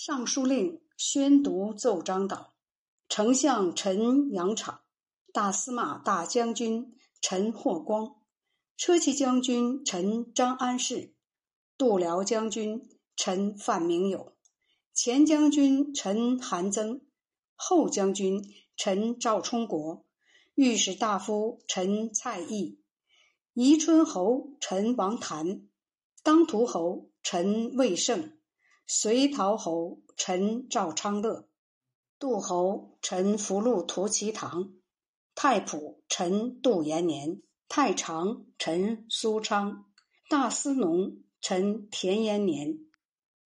[0.00, 2.54] 尚书令宣读奏章道
[3.10, 4.82] ：“丞相陈阳敞，
[5.32, 8.14] 大司马大将军陈霍光，
[8.76, 11.16] 车骑将军陈张安世，
[11.76, 14.36] 度辽将军陈范明友，
[14.94, 17.00] 前将军陈韩增，
[17.56, 18.40] 后将军
[18.76, 20.06] 陈赵充国，
[20.54, 22.78] 御史大夫陈蔡邕，
[23.52, 25.68] 宜春侯陈王谭，
[26.22, 28.32] 当涂侯陈魏胜。”
[28.90, 31.46] 隋陶侯陈赵昌乐，
[32.18, 34.72] 杜侯陈福禄图其堂，
[35.34, 39.84] 太仆陈杜延年，太常陈苏昌，
[40.30, 42.78] 大司农陈田延年，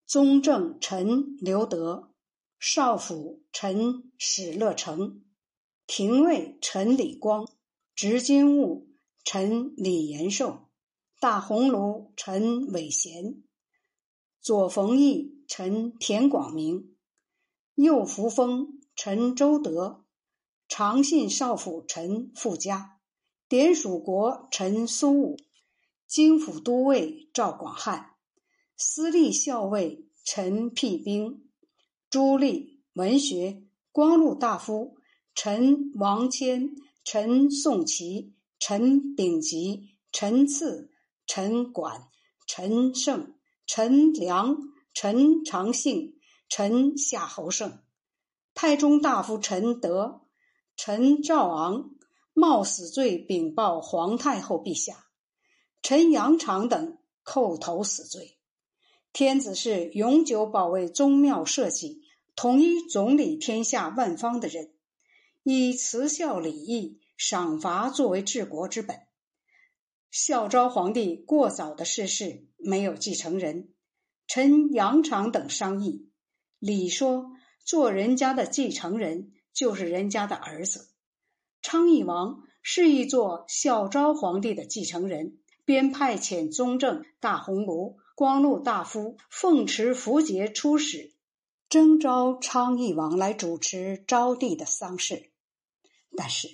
[0.05, 2.11] 宗正陈刘德，
[2.59, 5.23] 少府陈史乐成，
[5.87, 7.47] 廷尉陈李光，
[7.95, 8.89] 执金吾
[9.23, 10.67] 陈李延寿，
[11.21, 13.43] 大鸿胪陈伟贤。
[14.41, 16.95] 左冯翊、陈田广明，
[17.75, 20.03] 右扶风陈周德，
[20.67, 22.97] 长信少府陈富嘉，
[23.47, 25.37] 典属国陈苏武，
[26.07, 28.15] 京府都尉赵广汉，
[28.75, 31.47] 司隶校尉陈辟兵，
[32.09, 34.97] 朱吏文学光禄大夫
[35.35, 40.89] 陈王谦、陈宋琦、陈秉吉、陈赐、
[41.27, 42.07] 陈管、
[42.47, 43.35] 陈胜。
[43.73, 44.57] 陈良、
[44.93, 46.19] 陈长兴、
[46.49, 47.79] 陈夏侯胜，
[48.53, 50.23] 太中大夫陈德、
[50.75, 51.91] 陈兆昂
[52.33, 55.05] 冒死罪禀报皇太后陛下，
[55.81, 58.37] 陈阳常等叩头死罪。
[59.13, 62.01] 天子是永久保卫宗庙社稷、
[62.35, 64.73] 统一总理天下万方的人，
[65.43, 68.99] 以慈孝礼义赏罚作为治国之本。
[70.11, 73.69] 孝昭皇帝过早的逝世，没有继承人。
[74.27, 76.09] 臣杨常等商议，
[76.59, 77.31] 李说
[77.63, 80.89] ：“做人家的继承人，就是人家的儿子。”
[81.63, 91.13] 昌邑王示意做孝昭皇帝的继承人，便派遣宗正、大鸿胪、光禄大夫奉持符节出使，
[91.69, 95.31] 征召昌邑王来主持昭帝的丧事。
[96.17, 96.49] 但是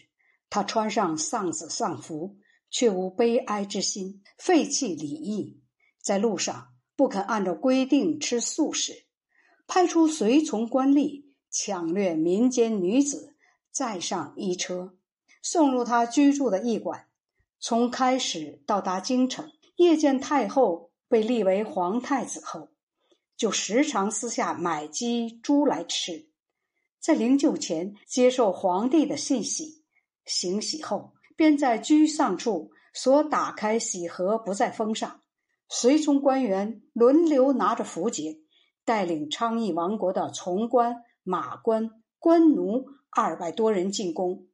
[0.51, 2.37] 他穿上丧子丧服。
[2.69, 5.61] 却无悲哀之心，废弃礼义，
[6.01, 9.05] 在路上不肯按照规定吃素食，
[9.67, 13.35] 派出随从官吏抢掠民间女子，
[13.71, 14.97] 再上衣车，
[15.41, 17.07] 送入他居住的驿馆。
[17.59, 22.69] 从开始到达京城，夜见太后被立为皇太子后，
[23.35, 26.29] 就时常私下买鸡猪来吃。
[26.99, 29.83] 在灵柩前接受皇帝的信喜，
[30.25, 31.13] 行喜后。
[31.37, 35.21] 便在居丧处所打开喜盒，不再封上。
[35.69, 38.39] 随从官员轮流拿着符节，
[38.83, 44.47] 带领昌邑王国的从官、马官、官奴二百多人进宫，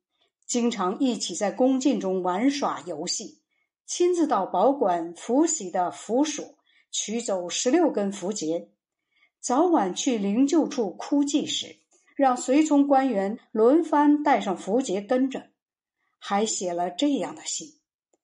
[0.45, 3.39] 经常一起在宫禁中玩耍游戏。
[3.85, 6.55] 亲自到保管符玺的符署
[6.89, 8.69] 取走十六根符节，
[9.39, 11.77] 早晚去灵柩处哭祭时，
[12.15, 15.52] 让随从官员轮番带上符节跟着。
[16.25, 17.67] 还写了这样的信，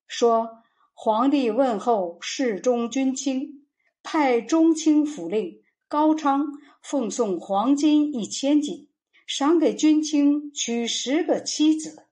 [0.08, 3.68] 说皇帝问候侍中军卿，
[4.02, 6.46] 派中卿府令高昌
[6.82, 8.88] 奉送黄金一千斤，
[9.28, 12.08] 赏给军卿娶十个妻子。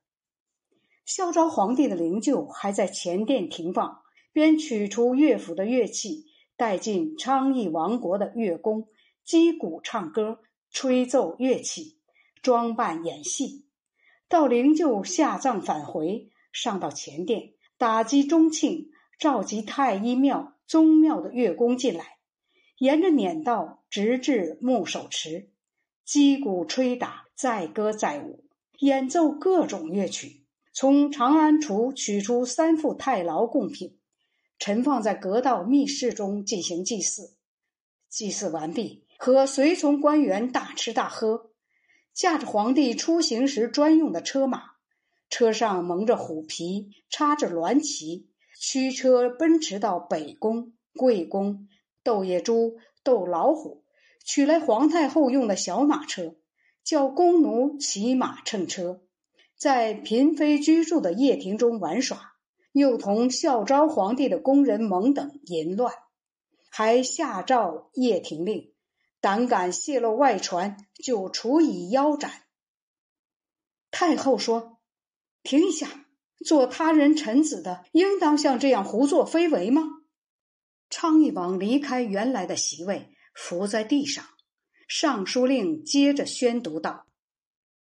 [1.05, 4.01] 孝昭皇帝的灵柩还在前殿停放，
[4.33, 6.25] 便取出乐府的乐器，
[6.57, 8.89] 带进昌邑王国的乐宫，
[9.23, 11.97] 击鼓唱歌，吹奏乐器，
[12.41, 13.66] 装扮演戏。
[14.29, 22.17] 到灵柩下葬返回，上到前殿，打击中庆，召集太医庙、宗庙的乐工进来，
[22.77, 25.51] 沿着撵道直至木手池，
[26.03, 28.43] 击鼓吹打，载歌载舞，
[28.79, 30.43] 演奏各种乐曲。
[30.73, 33.97] 从长安厨取出三副太牢贡品，
[34.59, 37.35] 陈放在阁道密室中进行祭祀。
[38.09, 41.51] 祭祀完毕，和随从官员大吃大喝。
[42.17, 44.71] 驾着皇帝出行时专用的车马，
[45.29, 48.27] 车上蒙着虎皮，插着鸾旗，
[48.59, 51.67] 驱车奔驰到北宫、贵宫，
[52.03, 53.83] 斗野猪、斗老虎，
[54.25, 56.33] 取来皇太后用的小马车，
[56.83, 59.01] 叫宫奴骑马乘车，
[59.55, 62.33] 在嫔妃居住的掖庭中玩耍，
[62.71, 65.93] 又同孝昭皇帝的宫人蒙等淫乱，
[66.71, 68.71] 还下诏掖庭令。
[69.27, 72.45] 胆敢泄露外传，就处以腰斩。
[73.91, 74.79] 太后说
[75.43, 76.05] ：“停一下，
[76.45, 79.83] 做他人臣子的，应当像这样胡作非为吗？”
[80.89, 84.23] 昌邑王离开原来的席位，伏在地上，
[84.87, 87.05] 尚书令接着宣读道：“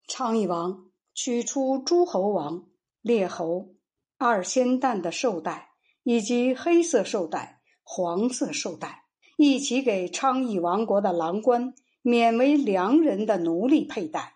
[0.09, 2.69] 昌邑王取出诸侯王、
[3.01, 3.77] 列侯
[4.19, 5.71] 二千担的绶带，
[6.03, 9.00] 以及黑色绶带、黄色绶带，
[9.43, 11.73] 一起给昌邑王国的郎官
[12.03, 14.35] 免为良人的奴隶佩戴，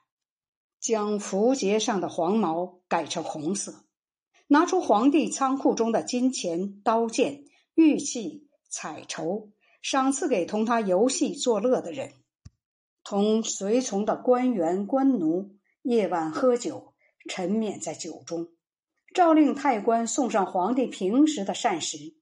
[0.81, 3.85] 将符节上的黄毛改成红色，
[4.47, 9.51] 拿出皇帝仓库中的金钱、刀剑、玉器、彩绸，
[9.83, 12.15] 赏赐给同他游戏作乐的人。”
[13.05, 15.51] 同随从的官员官奴
[15.83, 16.95] 夜晚喝酒，
[17.29, 18.49] 沉湎在酒中。
[19.13, 22.15] 诏令太官送上皇帝平时的膳食。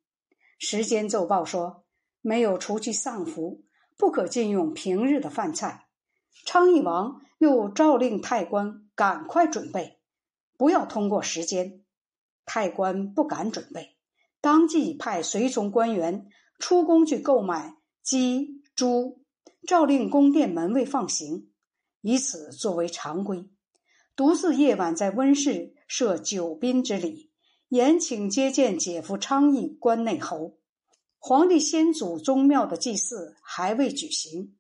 [0.58, 1.81] 时间奏报说，
[2.22, 3.62] 没有除去丧服，
[3.98, 5.86] 不可禁用平日的饭菜。
[6.46, 9.98] 昌邑王又诏令太官赶快准备，
[10.56, 11.82] 不要通过时间。
[12.46, 13.96] 太官不敢准备，
[14.40, 16.26] 当即派随从官员
[16.58, 19.18] 出宫去购买鸡、猪。
[19.64, 21.48] 诏令宫殿门卫放行，
[22.00, 23.48] 以此作为常规。
[24.16, 27.30] 独自夜晚在温室设酒宾之礼，
[27.68, 30.58] 延请接见姐夫昌邑关内侯。
[31.24, 34.56] 皇帝先祖宗庙的祭祀还未举行，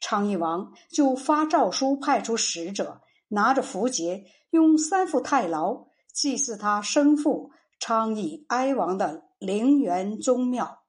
[0.00, 10.82] 昌邑王就发诏书派出使者，拿着符节，用三副太牢祭祀他生父昌邑哀王的陵园宗庙，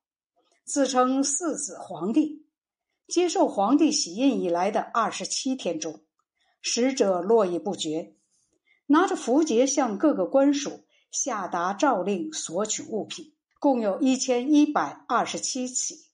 [0.64, 2.48] 自称四子皇帝。
[3.06, 6.00] 接受皇帝玺印以来的二十七天中，
[6.62, 8.16] 使者络绎不绝，
[8.86, 16.06] 拿着符节向各个官署下达诏令索取物品，共有一千一百二十七起。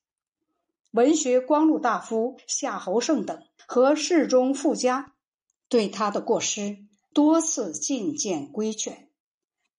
[0.91, 5.13] 文学光禄大夫夏侯胜等和侍中傅家
[5.69, 6.79] 对他的过失
[7.13, 9.09] 多次进谏规劝，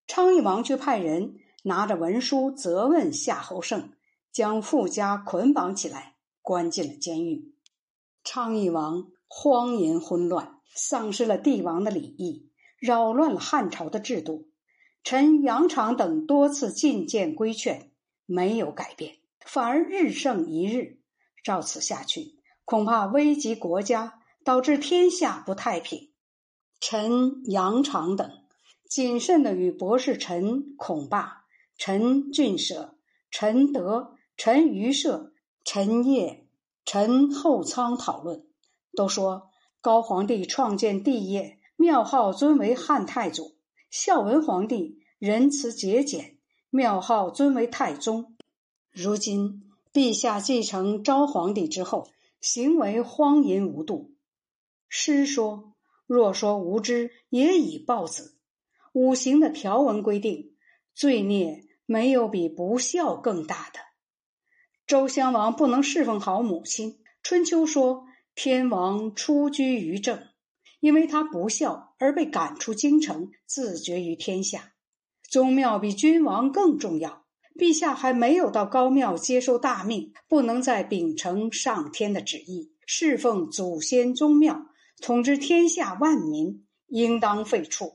[0.07, 3.93] 昌邑王却派人拿着文书责问夏侯胜，
[4.33, 6.15] 将傅家捆绑起来。
[6.43, 7.57] 关进了监狱，
[8.23, 14.49] 昌邑王荒淫混乱，丧失了帝王的礼义，扰乱了汉朝的制度。
[15.07, 17.93] 臣杨敞等多次进谏规劝，
[18.27, 20.99] 没有改变，反而日盛一日。
[21.45, 26.11] 照此下去，恐怕危及国家，导致天下不太平。
[26.81, 28.29] 臣杨敞等
[28.91, 31.45] 谨慎的与博士陈孔霸、
[31.79, 32.97] 陈俊舍、
[33.31, 35.33] 陈德、陈余舍。
[35.65, 36.49] 陈业、
[36.85, 38.45] 陈后仓讨论，
[38.97, 39.51] 都说
[39.81, 43.57] 高皇帝创建帝业，庙号尊为汉太祖；
[43.91, 46.37] 孝文皇帝仁慈节俭，
[46.69, 48.37] 庙号尊为太宗。
[48.93, 52.11] 如今陛下继承昭皇帝之后，
[52.43, 54.13] 行为荒淫无度。
[54.91, 55.73] 诗说
[56.07, 58.37] ：“若说无知，也已暴子。”
[58.93, 60.55] 五行的条文规定，
[60.95, 63.81] 罪孽没有比不孝更大的。
[64.87, 66.99] 周襄王不能侍奉好母亲。
[67.23, 70.29] 春秋说天王出居于政，
[70.81, 74.75] 因为他不孝而被赶出京城，自绝于天下。
[75.29, 77.25] 宗庙比君王更重要。
[77.55, 84.67] 陛下还没有到高庙接受大命，不能再秉承上天的旨意，侍奉祖先宗庙，
[85.01, 87.95] 统治天下万民，应当废黜。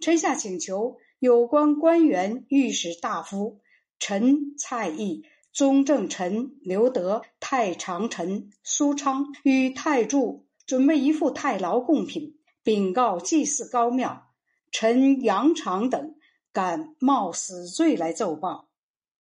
[0.00, 3.60] 臣下请求有关官员、御史大夫
[3.98, 5.24] 陈蔡义。
[5.54, 14.30] 宗正臣刘德、太常臣苏昌与太柱准备一副太牢贡品，禀告祭祀高庙。
[14.70, 16.14] 臣杨常等
[16.52, 18.68] 敢冒死罪来奏报。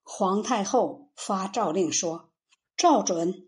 [0.03, 2.31] 皇太后发诏令说
[2.75, 3.47] ：“诏准。”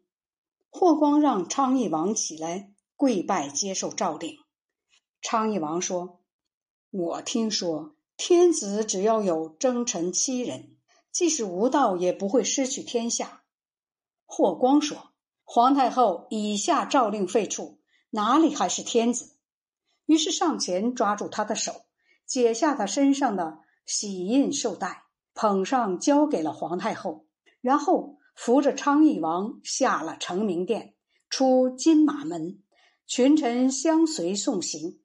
[0.70, 4.38] 霍光让昌邑王起来跪拜接受诏令。
[5.22, 6.22] 昌邑王说
[6.92, 10.70] ：“我听说天子只要有征臣七人。”
[11.14, 13.44] 即使无道，也不会失去天下。
[14.26, 15.12] 霍光说
[15.46, 17.78] ：“皇太后以下诏令废黜，
[18.10, 19.36] 哪里还是天子？”
[20.08, 21.86] 于是上前抓住他的手，
[22.26, 27.26] 解下他身上的玺印绶带，捧上交给了皇太后，
[27.62, 30.96] 然后扶着昌邑王下了成明殿，
[31.30, 32.64] 出金马门，
[33.06, 35.00] 群臣相随送行。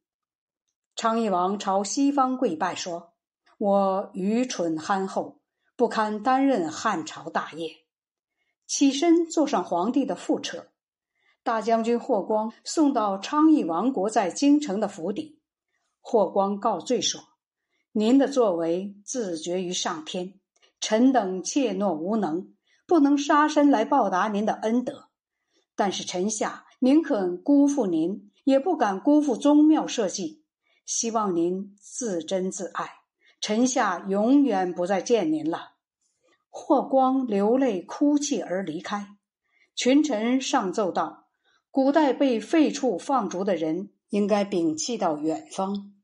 [0.95, 3.15] 昌邑王朝西方跪拜说
[3.59, 5.37] ：“我愚蠢憨厚。”
[5.79, 7.71] 不堪担任汉朝大业，
[8.67, 10.73] 起身坐上皇帝的副车。
[11.45, 15.39] 大将军霍光送到昌邑王国在京城的府邸。
[16.01, 17.21] 霍光告罪说
[17.99, 20.35] ：“您的作为自绝于上天，
[20.81, 22.55] 臣等怯懦无能，
[22.87, 25.09] 不能杀身来报答您的恩德。
[25.75, 30.45] 但是臣下宁肯辜负您，也不敢辜负宗庙社稷。
[30.87, 32.89] 希望您自珍自爱。”
[33.43, 35.73] 臣下永远不再见您了。
[36.49, 39.09] 霍光流泪哭泣而离开。
[39.75, 41.27] 群臣上奏道
[41.73, 45.95] ：“古代被废黜放逐的人应该摒弃到远方，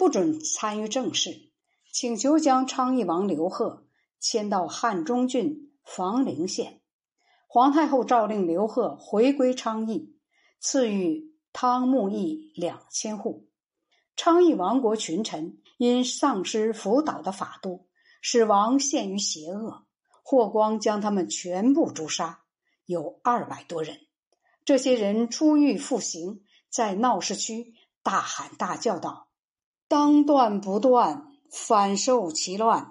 [0.00, 1.50] 不准参与政事，
[1.92, 3.84] 请求将昌邑王刘贺
[4.18, 6.80] 迁到汉中郡房陵县。
[7.46, 10.16] 皇太后诏令刘贺回归昌邑，
[10.58, 13.50] 赐予汤沐邑两千户。
[14.16, 17.86] 昌邑王国群臣因丧失辅导的法度，
[18.22, 19.84] 使王陷于邪恶。
[20.22, 22.40] 霍光将他们全部诛杀，
[22.86, 23.98] 有二百多人。
[24.64, 29.28] 这些人出狱复刑，在闹市区大喊大叫道
[29.90, 32.86] ：“当断不断，反受其乱。”